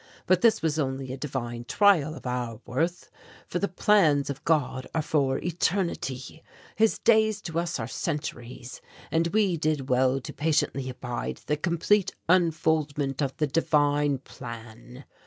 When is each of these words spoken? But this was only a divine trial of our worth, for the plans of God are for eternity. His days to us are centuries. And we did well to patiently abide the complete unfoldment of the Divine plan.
But 0.25 0.41
this 0.41 0.63
was 0.63 0.79
only 0.79 1.13
a 1.13 1.15
divine 1.17 1.63
trial 1.65 2.15
of 2.15 2.25
our 2.25 2.59
worth, 2.65 3.11
for 3.47 3.59
the 3.59 3.67
plans 3.67 4.31
of 4.31 4.43
God 4.45 4.87
are 4.95 5.01
for 5.03 5.37
eternity. 5.37 6.41
His 6.75 6.97
days 6.97 7.39
to 7.43 7.59
us 7.59 7.79
are 7.79 7.85
centuries. 7.85 8.81
And 9.11 9.27
we 9.27 9.57
did 9.57 9.89
well 9.89 10.19
to 10.19 10.33
patiently 10.33 10.89
abide 10.89 11.41
the 11.45 11.55
complete 11.55 12.15
unfoldment 12.27 13.21
of 13.21 13.37
the 13.37 13.45
Divine 13.45 14.17
plan. 14.17 15.05